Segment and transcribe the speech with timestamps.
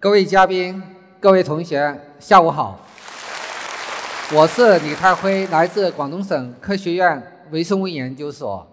[0.00, 0.80] 各位嘉宾、
[1.18, 2.78] 各位同学，下午好。
[4.32, 7.20] 我是李泰辉，来自广东省科学院
[7.50, 8.64] 微生物研究所。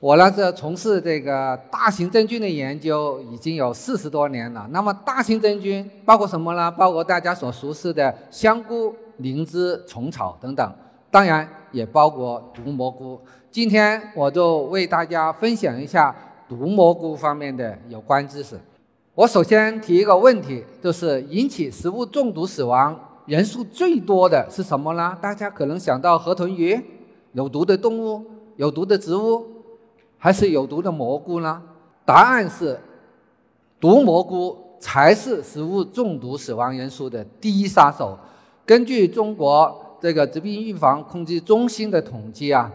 [0.00, 4.66] 我呢是从事这个大型真菌的研究已经有四十多年了。
[4.72, 6.68] 那么大型真菌包括什么呢？
[6.72, 10.74] 包括大家所熟悉的香菇、灵芝、虫草等等，
[11.08, 13.20] 当然也包括毒蘑菇。
[13.48, 16.12] 今天我就为大家分享一下
[16.48, 18.58] 毒蘑菇方面的有关知识。
[19.14, 25.14] 我首先提一个问题，就是引起食物中毒死亡人数最多的是什么呢？
[25.20, 26.82] 大家可能想到河豚鱼，
[27.32, 28.24] 有毒的动物，
[28.56, 29.46] 有毒的植物，
[30.16, 31.62] 还是有毒的蘑菇呢？
[32.06, 32.80] 答案是，
[33.78, 38.18] 毒蘑菇才是食物中毒死亡人数的第一杀手。
[38.64, 42.72] 根据中国这个疾病预防控制中心的统计啊，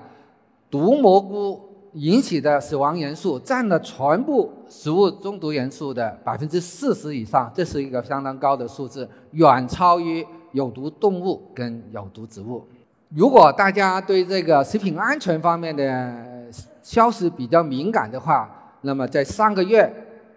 [0.70, 1.64] 毒蘑菇。
[1.94, 12.67] 引起的死亡人数占了全部食物中毒人数的百分之四十以上，这是一个相当高的数字，远超于有毒动物跟有毒植物。
[13.16, 16.45] 如果大家对这个食品安全方面的
[16.84, 19.92] 消息比较敏感的话，那么在上个月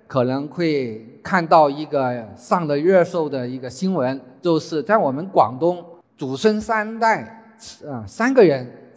[0.06, 5.84] 可能会看到一个上了热搜的一个新闻，就是在我们广东
[6.16, 7.54] 祖孙三代
[7.86, 8.92] 啊三个人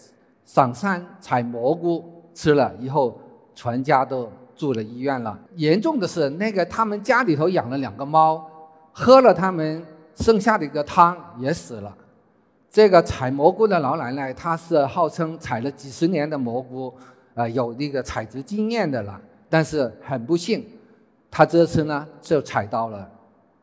[0.45, 2.12] 上山采蘑菇。
[2.33, 3.19] 吃了以后，
[3.53, 5.37] 全家都住了医院了。
[5.55, 8.43] 严重的是，那个他们家里头养了两个猫，
[8.91, 9.83] 喝了他们
[10.15, 11.95] 剩下的一个汤也死了。
[12.69, 16.91] 这个采蘑菇的老奶奶，她是号称采了几十年的蘑菇，
[17.35, 19.19] 啊，有那个采集经验的了。
[19.49, 20.65] 但是很不幸，
[21.29, 23.07] 她这次呢就采到了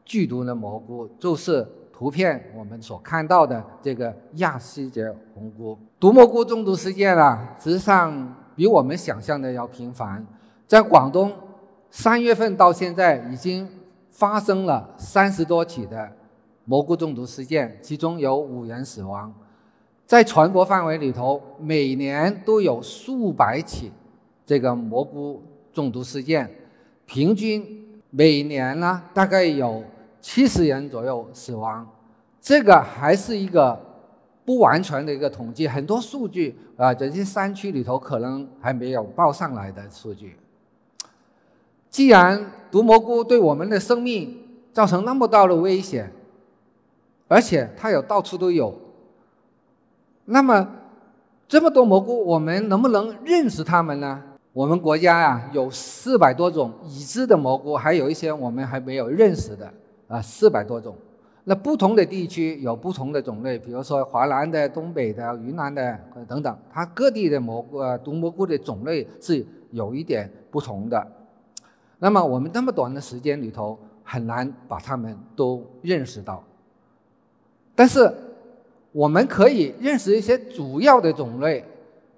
[0.05, 5.77] 剧毒的蘑菇，就是图片我们所看到的这个亚细杰红菇。
[5.99, 8.37] 毒蘑菇中毒事件啊，实际上。
[8.61, 10.22] 比我们想象的要频繁，
[10.66, 11.33] 在广东，
[11.91, 13.66] 三月份到现在已经
[14.11, 16.12] 发生了三十多起的
[16.66, 19.32] 蘑菇中毒事件，其中有五人死亡。
[20.04, 23.91] 在全国范围里头，每年都有数百起
[24.44, 26.47] 这个蘑菇中毒事件，
[27.06, 27.65] 平均
[28.10, 29.82] 每年呢大概有
[30.20, 31.88] 七十人左右死亡。
[32.43, 33.88] 这个还是一个。
[34.45, 40.37] 不完全的一个统计，很多数据啊，这些山区里头可能还没有报上来的数据。
[41.89, 44.37] 既然毒蘑菇对我们的生命
[44.73, 46.12] 造成那么大的危险，
[47.29, 48.77] 而且它有到处都有，
[50.25, 50.69] 那么
[51.49, 54.23] 这么多蘑菇，我们能不能认识它们呢？
[54.53, 59.73] 我们国家呀有四百多种已知的蘑菇，还有一些我们还没有认识的
[60.09, 60.97] 啊，四百多种。
[61.50, 71.05] 那不同的地区有不同的种类，比如说华南的、东北的、云南的等等，它各地的蘑菇呃毒蘑菇的种类是有一点不同的。
[71.99, 76.41] 那么我们这么短的时间里头很难把它们都认识到，
[77.75, 78.09] 但是
[78.93, 81.65] 我们可以认识一些主要的种类，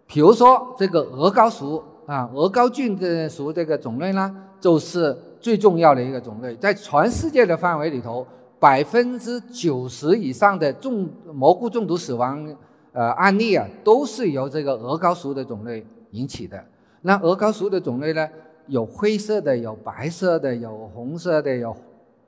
[0.06, 8.26] 比如说这个鹅膏属啊，鹅膏菌的属这个种类呢，就是最重要的一个种类，在全世界的范围里头。
[8.62, 12.56] 百分之九十以上的中蘑菇中毒死亡
[12.92, 16.64] 呃案例啊，都是由这个鹅膏属的种类引起的。
[17.00, 18.28] 那鹅膏属的种类呢，
[18.68, 21.76] 有灰色的，有白色的，有红色的，有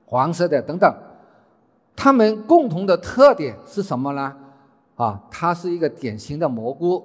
[0.06, 0.92] 黄色的等等。
[1.94, 4.34] 它们共同的特点是什么呢？
[4.96, 7.00] 啊，它是一个典型的蘑菇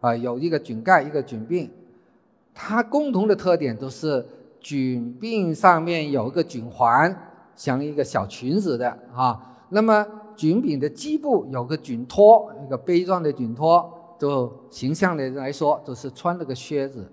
[0.00, 1.70] 啊，有一个菌盖，一个菌柄。
[2.52, 4.26] 它共同的特点都是
[4.60, 7.18] 菌柄上面有一个菌环。
[7.56, 9.40] 像一个小裙子的啊，
[9.70, 10.06] 那么
[10.36, 17.10] 菌柄的基部有个菌托，一个杯状的菌托，就形象的来说，就是穿了个靴子。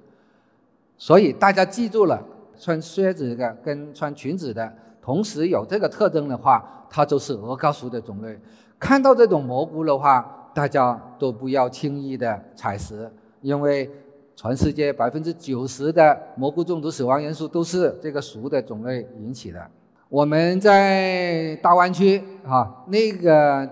[0.97, 2.21] 所以大家记住了，
[2.59, 4.71] 穿靴子的跟穿裙子的
[5.01, 8.37] 同时有这个特征的话，它就是鹅膏属的种类。
[8.77, 13.09] 看到这种蘑菇的话，大家都不要轻易的采食，
[13.41, 13.89] 因为
[14.35, 19.65] 全世界百分之九十的蘑菇中毒死亡人数都是这个属的种类引起的。
[20.13, 23.67] 我们在大湾区啊，那个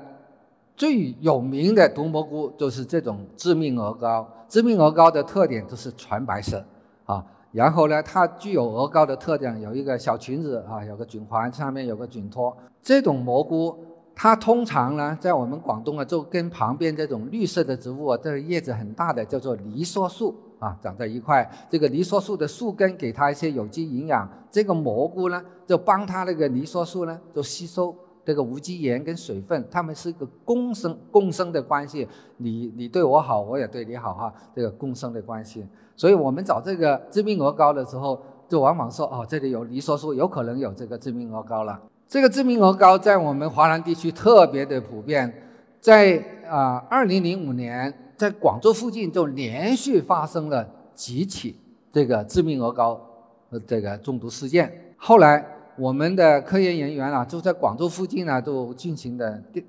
[0.75, 4.27] 最有名的毒蘑菇就是这种致命鹅膏。
[4.49, 6.65] 致命鹅膏的特点就是全白色
[7.05, 12.57] 啊，然后呢，它具有鹅膏的特点，有一个小裙子啊，有个菌环，上面有个菌托。
[12.81, 13.77] 这种蘑菇，
[14.15, 20.35] 它通常呢，在我们广东啊，就跟旁边这种绿色的植物啊，这个叶子很大的，叫做梨梭树。
[20.61, 35.65] 啊，长在一块，这个梨梭树的树根给它一些有机营养，这个蘑菇呢就帮它那个梨梭树呢就吸收这个无机盐跟水分，它们是一个共生共生的关系，你你对我好，我也对你好哈，这个共生的关系。
[35.95, 41.81] 所以我们找这个致命鹅膏的时候，就往往说哦，这里有梨梭树，有可能有这个致命鹅膏了。
[42.07, 45.33] 这个致命鹅膏在我们华南地区特别的普遍，
[45.79, 51.55] 在啊，二零零五年在广州附近就连续发生了几起
[51.91, 53.01] 这个致命鹅膏
[53.49, 54.71] 呃这个中毒事件。
[54.95, 55.43] 后来
[55.75, 59.63] 我们的科研人员啊，就在广州附近呢，都进行的调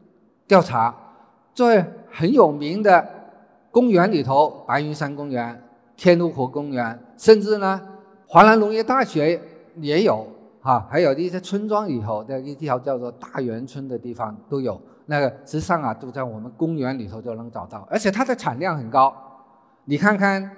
[0.46, 0.94] 调查，
[1.54, 3.08] 在很有名的
[3.70, 5.58] 公园里头，白云山公园、
[5.96, 7.80] 天路湖公园，甚至呢，
[8.26, 9.40] 华南农业大学
[9.76, 10.26] 也有。
[10.62, 19.12] 哈，还有一些村庄里头的一条叫做大源村的地方都有，那个实际上啊，都在我们公园里头就能找到，而且它的产量很高。
[19.86, 20.48] 你看看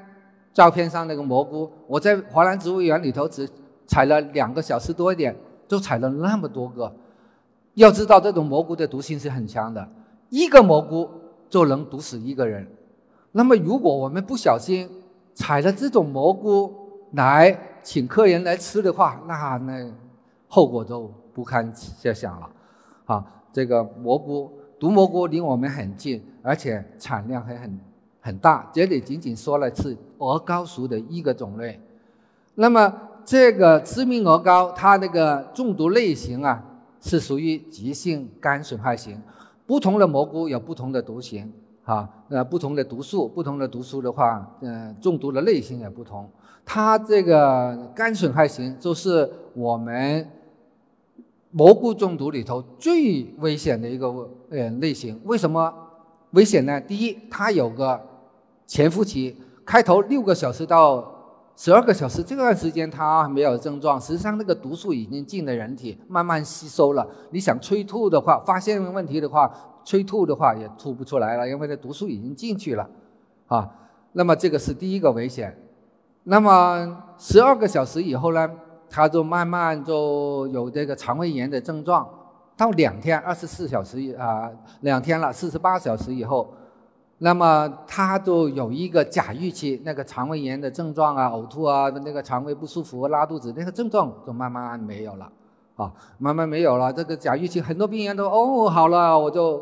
[0.53, 3.49] 照片上那个蘑菇，我在华南植物园里头只
[3.87, 5.35] 采了两个小时多一点，
[5.67, 6.95] 就采了那么多个。
[7.73, 9.89] 要知道这种蘑菇的毒性是很强的，
[10.29, 11.09] 一个蘑菇
[11.49, 12.69] 就能毒死一个人。
[13.33, 14.89] 那么如果我们不小心
[15.33, 16.73] 采了这种蘑菇
[17.15, 19.93] 来，请客人来吃的话，那那
[20.49, 22.51] 后果就不堪设想了，
[23.05, 24.51] 啊，这个蘑菇
[24.81, 27.81] 毒蘑菇离我们很近，而且产量还很
[28.21, 28.71] 很大。
[28.73, 31.79] 这里仅仅说了是鹅膏属的一个种类。
[32.55, 32.93] 那么
[33.25, 36.65] 这个致命鹅膏，它那个中毒类型啊，
[37.01, 39.21] 是属于急性肝损害型。
[39.67, 41.53] 不同的蘑菇有不同的毒型，
[41.85, 46.31] 啊，呃，不同的毒素，不同的毒素的话，嗯，中毒的类型也不同。
[46.65, 50.29] 它这个肝损害型就是我们
[51.51, 54.09] 蘑菇中毒里头最危险的一个
[54.51, 55.21] 呃类型。
[55.25, 55.73] 为什么
[56.31, 56.81] 危险呢？
[56.81, 58.01] 第一，它有个
[58.67, 61.13] 潜伏期，开头六个小时到
[61.55, 67.07] 十二个小时这段时间它没有症状，实际上那个毒素已经进了人体，慢慢吸收了。
[67.31, 69.49] 你想催吐的话，发现问题的话，
[69.85, 72.89] 催吐的话也吐不出来了，因为这毒素已经进去了
[73.47, 73.71] 啊。
[74.13, 75.57] 那么这个是第一个危险。
[76.25, 78.51] 那么十二个小时以后呢，
[78.91, 82.09] 他就慢慢就有这个肠胃炎的症状。
[82.57, 84.49] 到两天，二十四小时啊，
[84.83, 86.49] 两天了，四十八小时以后，
[87.19, 95.31] 那么他就有一个假预期，那个肠胃炎的症状啊，呕吐啊，那个肠胃不舒服、拉肚子那个症状就慢慢没有了，
[95.75, 96.93] 啊，慢慢没有了。
[96.93, 99.61] 这个假预期，很多病人都哦好了，我就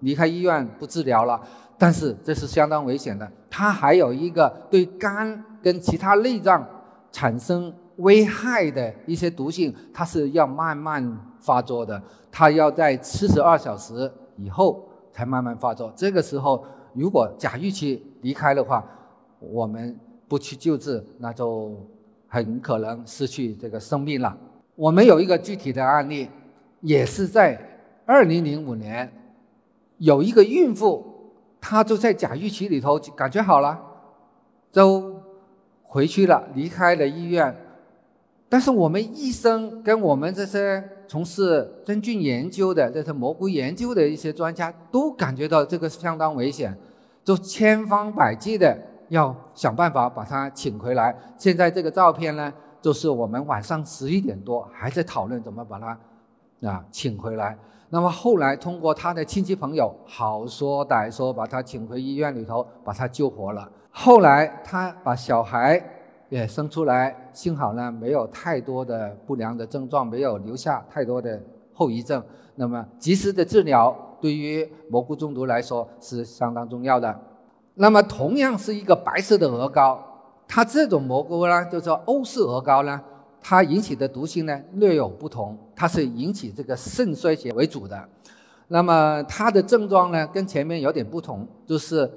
[0.00, 1.38] 离开医院不治疗了。
[1.76, 5.44] 但是这是相当危险的，它还有一个对肝。
[5.62, 6.66] 跟其他内脏
[7.12, 15.92] 产生危害的一些毒性，它是要慢慢发作的，它要在七十二小时以后才慢慢发作。
[15.94, 16.64] 这个时候，
[16.94, 18.82] 如果假预期离开的话，
[19.38, 19.98] 我们
[20.28, 21.76] 不去救治，那就
[22.26, 24.34] 很可能失去这个生命了。
[24.76, 26.28] 我们有一个具体的案例，
[26.80, 27.60] 也是在
[28.06, 29.12] 二零零五年，
[29.98, 31.04] 有一个孕妇，
[31.60, 33.78] 她就在假预期里头感觉好了，
[34.72, 35.19] 就。
[35.92, 37.52] 回去了，离开了医院，
[38.48, 46.72] 但是我们医生跟我们这些从事真菌研究的、这些蘑菇研究的一些专家都感觉到这个相当危险，
[47.24, 48.78] 就千方百计的
[49.08, 51.12] 要想办法把他请回来。
[51.36, 57.58] 现在这个照片呢，就是我们晚上十一点多还在讨论怎么把他啊请回来。
[57.92, 63.68] 那么后来通过他的亲戚朋友好说歹说，把他请回医院里头，把他救活了。
[63.90, 65.82] 后来他把小孩
[66.28, 71.42] 也生出来，幸好呢没有太多的不良的症状，没有留下太多的
[71.74, 72.22] 后遗症。
[72.54, 77.18] 那么及时的治疗对于蘑菇中毒来说是相当重要的。
[77.74, 80.00] 那么同样是一个白色的鹅膏，
[80.46, 83.00] 它这种蘑菇呢，就说欧式鹅膏呢，
[83.40, 88.08] 它引起的毒性呢略有不同，它是引起这个肾衰竭为主的。
[88.68, 92.10] 那么它的症状呢跟前面有点不同，就是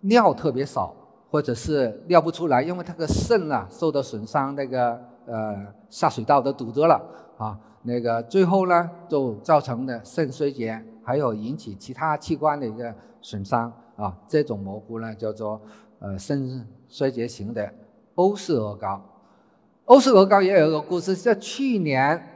[0.00, 0.94] 尿特别少。
[1.32, 7.02] 或者是尿不出来，因为他的肾啊受到损伤，那个呃下水道都堵着了
[7.38, 14.14] 啊，那个最后呢就造成的肾衰竭，还有引起其他器官的一个损伤啊。
[14.28, 15.58] 这种蘑菇呢叫做
[16.00, 17.72] 呃肾衰竭型的
[18.16, 19.02] 欧式鹅膏。
[19.86, 22.28] 欧式鹅膏也有一个故事，在去年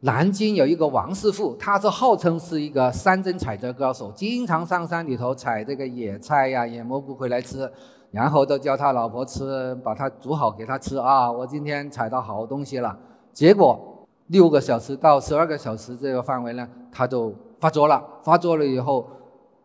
[0.00, 7.70] 南京有一个王师傅，他是号称是一个山珍采摘高手，经常上山里头采这个野菜呀、野蘑菇回来吃。
[8.12, 11.30] 然后都叫他老婆吃，把他煮好给他吃啊！
[11.30, 12.98] 我今天采到好东西了。
[13.32, 18.04] 结果六个小时到十二个小时这个范围呢，他就发作了。
[18.24, 19.08] 发作了以后，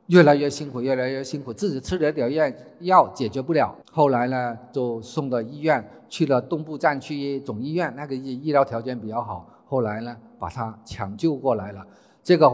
[0.07, 3.75] 越来越辛苦，越来越辛苦，自己吃了点药药解决不了。
[3.91, 9.47] 后来呢，就送到医院去了东部战区总医院，那个医医疗条件比较好。
[9.67, 11.85] 后来呢，把他抢救过来了。
[12.24, 12.51] 这个。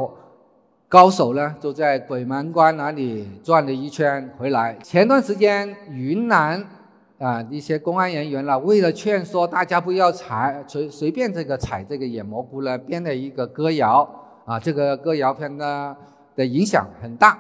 [0.92, 4.78] 高手呢，就在鬼门关那里转了一圈回来。
[4.84, 6.62] 前段时间，云南，
[7.18, 14.06] 啊一些公安人员了，为了劝说大家不要采随随便这个采这个野蘑菇呢，编了一个歌谣
[14.44, 15.96] 啊，这个歌谣片呢
[16.36, 17.38] 的影响很大，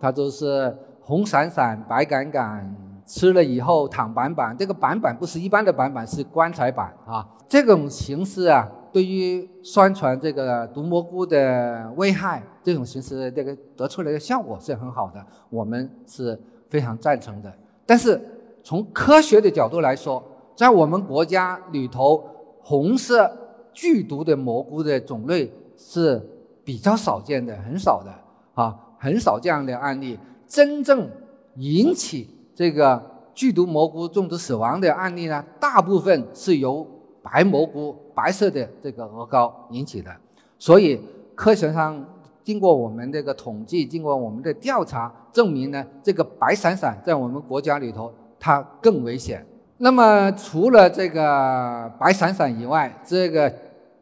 [0.00, 2.74] 它就是红闪闪白杆杆，
[3.06, 8.68] 吃了以后躺板板，这个板板不是一般的板板，是棺材板啊，这种形式啊。
[8.92, 17.52] 对于宣传这个毒蘑菇的危害，这种形式这个得出来的效果是很好的，我们是非常赞成的。
[17.84, 18.20] 但是
[18.62, 20.22] 从科学的角度来说，
[20.54, 22.24] 在我们国家里头，
[22.62, 23.28] 红色
[23.72, 26.22] 剧毒的蘑菇的种类是
[26.64, 28.12] 比较少见的，很少的
[28.54, 30.18] 啊，很少这样的案例。
[30.46, 31.08] 真正
[31.56, 33.02] 引起这个
[33.34, 36.86] 剧毒蘑菇中毒死亡的案例呢，大部分是由
[37.22, 37.94] 白蘑菇。
[38.16, 40.08] 白色的这个鹅膏引起的，
[40.56, 41.00] 所以
[41.34, 42.00] 科学上
[42.44, 49.44] 经过我们这个统计，经过我们的调查证明呢，这个白闪闪在我们国家里头它更危险。
[49.78, 53.52] 那么除了这个白闪闪以外，这个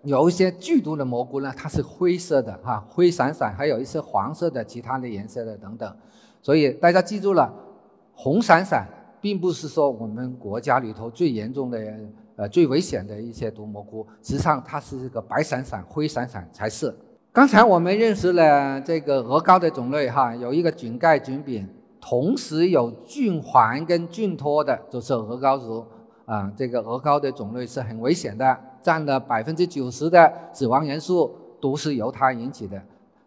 [0.04, 5.97] 有一些剧毒的蘑菇呢，它是灰色的哈，灰闪闪，还有一些黄色的、其他的颜色的等等。
[6.40, 7.52] 所以大家记住了，
[8.14, 8.88] 红闪闪
[9.21, 11.78] 并不是说我们国家里头最严重的。
[12.35, 16.92] 呃，最危险的一些毒蘑菇，实际上它是这个白闪闪、灰闪闪才是。
[17.30, 21.68] 刚才我们认识了这个鹅膏的种类哈，有一个菌盖菌柄，
[22.00, 25.85] 同时有菌环跟菌托的，就是鹅膏族
[26.25, 26.50] 啊。
[26.56, 32.83] 这个鹅膏的种类是很危险的，占了百分之九十的死亡人数都是由它引起的。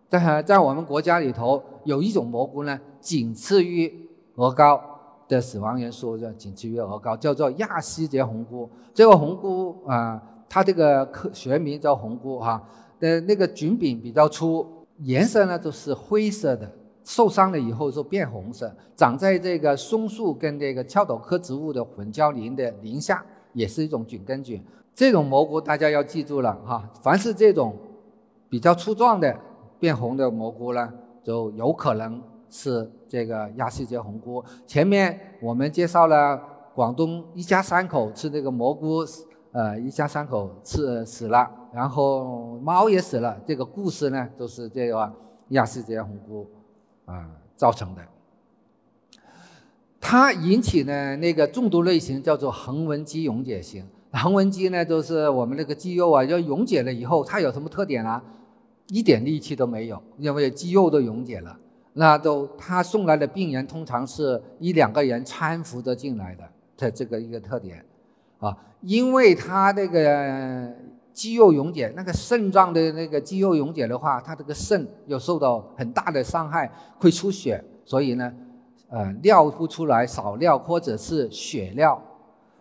[0.10, 4.82] 在在我们国家里头，有一种蘑菇呢，仅次于鹅膏。
[5.28, 8.70] 的死亡人数就仅次于鹅膏，叫做亚希杰红菇。
[8.94, 12.62] 这个红菇啊，它这个科学名叫红菇哈。
[13.00, 14.64] 的那个菌柄比较粗，
[15.00, 16.72] 颜色呢都是灰色的，
[17.04, 18.72] 受伤了以后就变红色。
[18.96, 24.64] 长在这个松树跟这个壳斗科植物的混交林的林下，也是一种菌根菌。
[24.96, 27.75] 这种蘑菇大家要记住了哈，凡是这种
[28.50, 29.38] 比较粗壮的
[29.80, 30.92] 变红的蘑菇呢，
[31.24, 32.20] 就有可能。
[32.48, 34.42] 是这个亚细杰红菇。
[34.66, 36.42] 前面我们介绍了
[36.74, 39.04] 广东一家三口吃这个蘑菇，
[39.52, 43.38] 呃，一家三口吃死了，然后猫也死了。
[43.46, 45.12] 这个故事呢，都是这个
[45.50, 46.48] 亚细杰红菇
[47.06, 48.02] 啊造成的。
[50.00, 53.86] 它引起的那个中毒类型叫做横纹肌溶解型。
[54.16, 58.24] 横纹肌呢，就是我们那个肌肉啊，要溶解了以后，它有什么特点啊？
[58.90, 61.58] 一点力气都没有，因为肌肉都溶解了。
[61.94, 66.44] 那都他送来的病人通常是一两个人搀扶着进来的，
[66.78, 67.84] 的这个一个特点，
[68.40, 70.72] 啊，因为他那个
[71.14, 76.70] 肌肉溶解，那个肾脏的那个肌肉溶解的话，他这个肾又受到很大的伤害，
[77.00, 78.34] 会出血，所以呢，
[78.90, 82.02] 呃，尿不出来，少尿或者是血尿。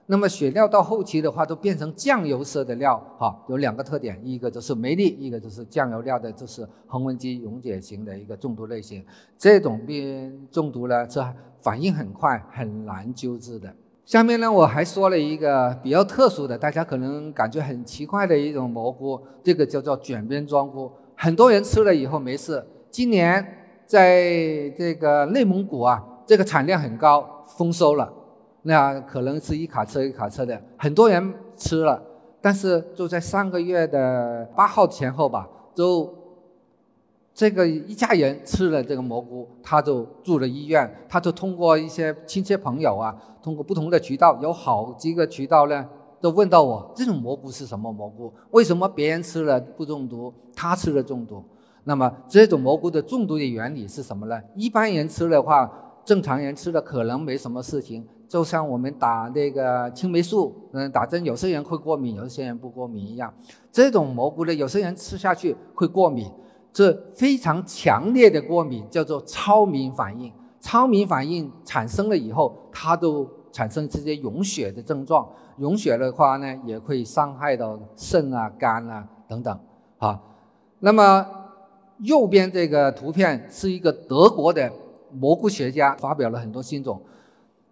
[0.06, 9.02] 那么血尿到后期的话，都变成酱油色的尿，哈，有两个特点，一个就是没力，一个就是酱油尿的，这是横纹肌溶解型的一个中毒类型。
[9.38, 11.24] 这种病中毒呢，是
[11.62, 13.74] 反应很快，很难救治的。
[14.04, 20.92] 下面呢，我还说了一个比较特殊的，大家可能感觉很奇怪的一种蘑菇，这个叫做卷边庄菇。
[21.16, 22.62] 很多人吃了以后没事。
[22.90, 23.42] 今年
[23.86, 28.12] 在这个内蒙古啊，这个产量很高，丰收了。
[28.64, 32.02] 那可能是一卡车一卡车的，很多人吃了，
[32.40, 36.12] 但是就在上个月的八号前后吧，就
[37.34, 45.86] 这个一家人吃了这个蘑菇，他就住了医院，他就通过一些亲戚朋友啊，通过不同的渠道，有好几个渠道呢，
[46.20, 48.32] 都问到我，这种蘑菇是什么蘑菇？
[48.52, 51.44] 为什么别人吃了不中毒，他吃了中毒？
[51.84, 54.40] 那么这种蘑菇的中毒的原理是什么呢？
[54.54, 55.70] 一般人吃的话，
[56.02, 58.06] 正常人吃了可能没什么事情。
[58.28, 63.32] 就像我们打那个青霉素，嗯，打针，有些人会过敏，有些人不过敏一样。
[63.70, 66.30] 这种蘑菇呢，有些人吃下去会过敏，
[66.72, 70.32] 这非常强烈的过敏，叫做超敏反应。
[70.60, 75.28] 超敏反应产生了以后，它都产生这些溶血的症状。
[75.58, 79.58] 溶血的话呢，也会伤害到肾啊、肝啊等等。
[79.98, 80.20] 啊，
[80.80, 81.26] 那么
[81.98, 84.72] 右边这个图片是一个德国的
[85.12, 87.00] 蘑菇学家发表了很多新种。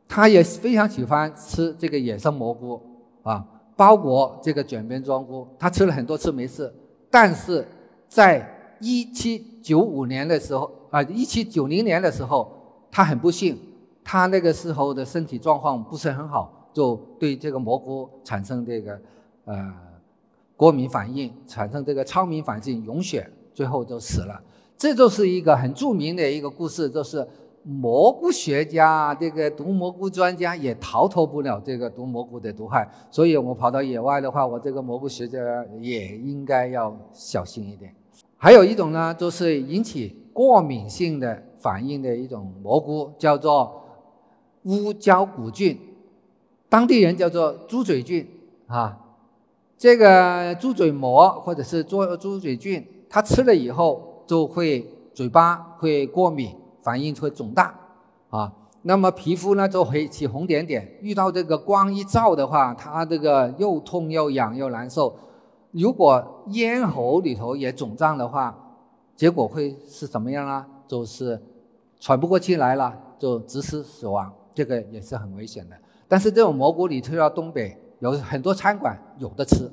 [0.09, 2.81] 他也非常喜欢吃这个野生蘑菇
[3.23, 3.45] 啊，
[3.77, 6.73] 包括这个卷边庄菇，他吃了很多次没事。
[7.11, 7.67] 但是
[8.09, 12.51] 在一七九五年的时候啊，一七九零年的时候，
[12.91, 13.59] 他很不幸，
[14.05, 19.01] 他那个时候的身体状况不是很好，就对这个蘑菇产生这个
[19.45, 19.75] 呃
[20.57, 24.43] 过敏反应，产生这个超敏反应，溶血，最后就死了。
[24.77, 27.27] 这就是一个很著名的一个故事，就是
[27.65, 35.39] 蘑菇学家，这个毒蘑菇专家也逃脱不了这个毒蘑菇的毒害，所以我跑到野外的话，我这个蘑菇学家
[35.81, 37.95] 也应该要小心一点。
[38.37, 43.85] 还有一种呢，就是引起过敏性的反应的一种蘑菇，叫做
[44.65, 45.79] 乌胶古菌，
[46.69, 48.29] 当地人叫做猪嘴菌
[48.67, 48.99] 啊。
[49.79, 56.57] 这个猪嘴蘑或者是猪猪嘴菌，它吃了以后就会嘴巴会过敏。
[56.83, 57.73] 反应会肿大，
[58.29, 65.17] 啊，那么皮肤呢就会起红点点，遇到这个光一照的话，它这个又痛又痒又难受。
[65.71, 68.59] 如果咽喉里头也肿胀的话，
[69.15, 70.67] 结果会是什么样呢？
[70.89, 71.41] 就是
[72.01, 75.77] 喘不过气来了，就直死死亡，这个也是很危险的。
[76.09, 79.71] 但是这种蘑菇，你推到东北，有很多餐馆有的吃，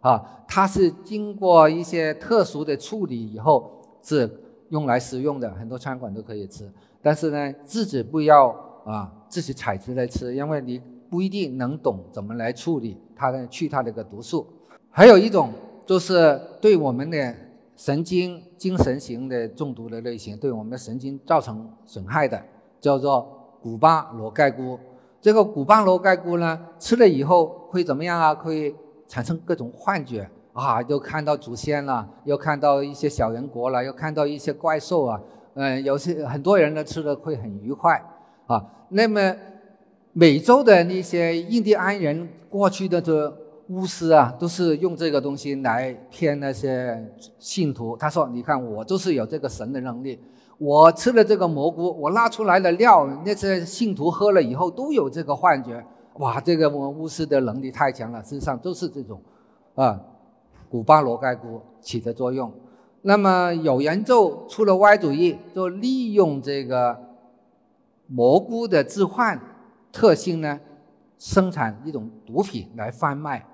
[0.00, 4.38] 啊，它是经过一些特殊的处理以后是。
[4.72, 6.66] 用来食用的很多餐馆都可以吃，
[7.02, 8.48] 但是呢，自己不要
[8.86, 14.46] 啊自己采集来吃，因为你不一定能懂怎么来处理它的去它这个毒素。
[14.90, 15.50] 还有一种
[15.84, 17.34] 就是对我们的
[17.76, 22.42] 神经精神型的中毒的类型，对我们的神经造成损害的，
[22.80, 24.78] 叫做古巴罗盖菇。
[25.20, 28.34] 这个古巴罗盖菇呢，吃了以后会怎么样啊？
[28.34, 28.74] 会
[29.06, 30.26] 产生各种幻觉。
[30.52, 35.20] 啊，又看到祖先了，又看到一些小人国了，又看到一些怪兽啊，
[35.54, 37.98] 嗯，有些很多人呢吃的会很愉快
[38.46, 38.62] 啊。
[38.90, 39.34] 那么
[40.12, 43.34] 美洲的那些印第安人过去的这
[43.68, 47.02] 巫师啊，都是用这个东西来骗那些
[47.38, 47.96] 信徒。
[47.96, 50.20] 他说：“你看，我就是有这个神的能力，
[50.58, 55.82] 我吃了这个蘑菇，我拉出来的料，那些信徒喝了以后都有这个幻觉。
[56.18, 59.18] 哇，这个我巫师的能力太强了，实上都是这种
[59.76, 59.98] 啊。”
[60.72, 62.50] 古巴罗盖菇起的作用，
[63.02, 66.98] 那么有人就出了歪主意，就利用这个
[68.06, 69.38] 蘑菇的致幻
[69.92, 70.58] 特性呢，
[71.18, 73.46] 生产一种毒品来贩卖。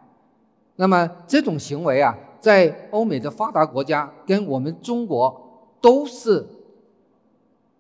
[0.77, 6.47] 那么这种行为啊，在欧美的发达国家跟我们中国都是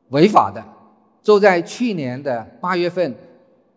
[0.08, 0.60] 违法的。
[1.22, 3.14] 就在去年的八月份，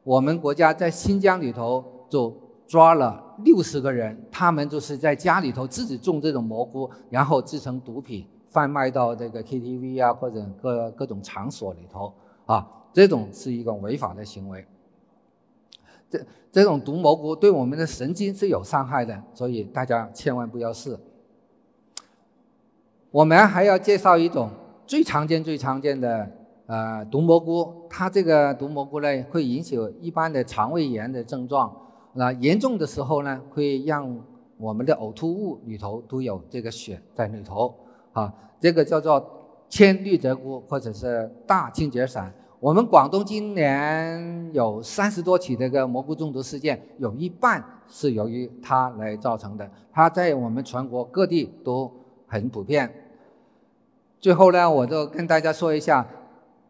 [0.04, 2.36] 我们国家在新疆里头就
[2.72, 3.22] 抓了。
[3.44, 12.14] 六十个人，他们就是在家里头自己种这种蘑菇，然后制成毒品，贩卖到这个 KTV 啊或者各各种场所里头
[12.46, 14.66] 啊，这种是一个违法的行为。
[16.10, 20.98] 这这种毒蘑菇对我们的神经是有伤害的，所以大家千万不要试。
[23.10, 24.50] 我们还要介绍一种
[24.88, 26.32] 最常见、最常见的
[26.68, 31.76] 呃毒蘑菇，它这个毒蘑菇呢会引起一般的肠胃炎的症状。
[32.14, 34.20] 那严重的时候呢，会让
[34.58, 37.74] 我们的呕吐物里头都有这个血在里头
[38.12, 38.34] 啊。
[38.60, 39.26] 这个叫做
[39.70, 42.34] 千绿泽菇或者是大清洁伞。
[42.60, 49.68] 我们广东今年有三十多起这个蘑菇中毒事件，有一半是由于它来造成的。
[49.92, 51.92] 它在我们全国各地都
[52.28, 52.94] 很普遍。
[54.20, 56.06] 最后呢，我就跟大家说一下。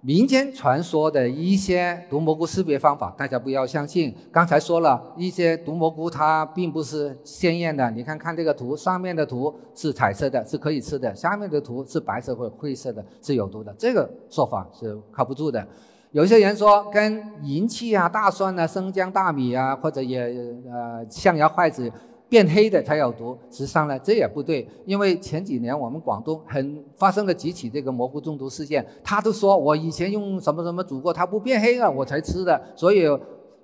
[0.04, 4.12] 民间传说的一些毒蘑菇识别方法，大家不要相信。
[4.32, 7.92] 刚才说了一些毒蘑菇，它并不是鲜艳的。
[7.92, 13.72] 你看看这个图，上面的图是彩色的，是可以吃的；下面的图是白色或灰色的，是有毒的。
[13.78, 15.64] 这个说法是靠不住的。
[16.10, 20.20] 有些人说跟银器啊、大蒜啊、生姜、大米啊，或者也
[20.66, 21.92] 呃象牙筷子。
[22.32, 33.06] 变黑的才有毒，实际上呢，这也不对，因为前几年我们广东很发生了几起这个蘑菇中毒事件，他都说我以前用什么什么煮过，它不变黑了，我才吃的，所以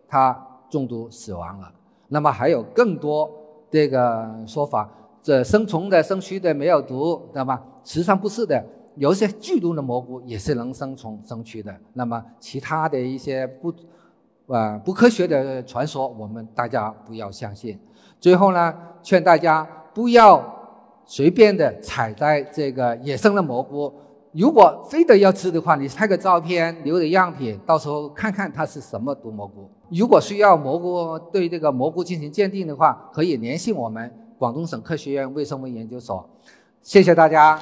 [0.06, 0.38] 他
[0.69, 1.71] 中毒死亡了。
[2.10, 3.32] 那么还有更多
[3.71, 4.91] 这个说法，
[5.23, 7.63] 这生虫的、生蛆的没有毒，知道吗？
[7.86, 8.62] 实际上不是的，
[8.95, 11.73] 有一些剧毒的蘑菇也是能生虫、生蛆的。
[11.93, 13.73] 那么其他的一些不
[14.53, 17.80] 啊不科学的传说，我们大家不要相信。
[18.19, 20.43] 最后呢，劝大家不要
[21.06, 23.93] 随便的采摘这个野生的蘑菇。
[24.34, 29.69] 如果非得要吃的话，你拍个照片留点样品，到时候看看它是什么毒蘑菇。
[29.89, 36.30] 如果需要蘑菇对这个蘑菇进行鉴定的话，可以联系我们广东省科学院微生物研究所。
[36.82, 37.60] 谢谢大家。